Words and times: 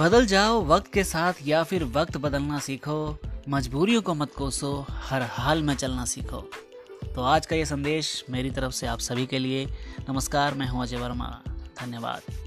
बदल 0.00 0.26
जाओ 0.26 0.64
वक्त 0.64 0.92
के 0.92 1.04
साथ 1.04 1.32
या 1.46 1.62
फिर 1.62 1.84
वक्त 1.84 2.16
बदलना 2.16 2.58
सीखो। 2.58 3.18
मजबूरियों 3.48 4.02
को 4.02 4.14
मत 4.14 4.34
कोसो, 4.34 4.86
हर 4.90 5.22
हाल 5.22 5.62
में 5.62 5.74
चलना 5.74 6.04
सीखो। 6.04 6.50
तो 7.14 7.22
आज 7.22 7.46
का 7.46 7.56
ये 7.56 7.66
संदेश 7.66 8.24
मेरी 8.30 8.50
तरफ़ 8.50 8.72
से 8.72 8.86
आप 8.86 8.98
सभी 8.98 9.26
के 9.26 9.38
लिए। 9.38 9.66
नमस्कार, 10.10 10.54
मैं 10.54 10.68
हूँ 10.68 10.82
अजय 10.82 10.96
वर्मा। 10.96 11.40
धन्यवाद। 11.48 12.43